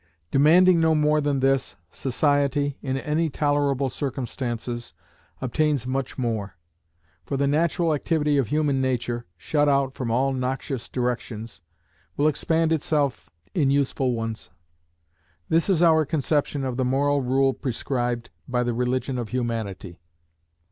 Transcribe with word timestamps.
Demanding 0.31 0.79
no 0.79 0.95
more 0.95 1.21
than 1.21 1.41
this, 1.41 1.75
society, 1.91 2.75
in 2.81 2.97
any 2.97 3.29
tolerable 3.29 3.87
circumstances, 3.87 4.95
obtains 5.41 5.85
much 5.85 6.17
more; 6.17 6.55
for 7.23 7.37
the 7.37 7.45
natural 7.45 7.93
activity 7.93 8.35
of 8.39 8.47
human 8.47 8.81
nature, 8.81 9.27
shut 9.37 9.69
out 9.69 9.93
from 9.93 10.09
all 10.09 10.33
noxious 10.33 10.89
directions, 10.89 11.61
will 12.17 12.27
expand 12.27 12.71
itself 12.71 13.29
in 13.53 13.69
useful 13.69 14.13
ones. 14.13 14.49
This 15.49 15.69
is 15.69 15.83
our 15.83 16.03
conception 16.03 16.65
of 16.65 16.77
the 16.77 16.83
moral 16.83 17.21
rule 17.21 17.53
prescribed 17.53 18.31
by 18.47 18.63
the 18.63 18.73
religion 18.73 19.19
of 19.19 19.29
Humanity. 19.29 19.99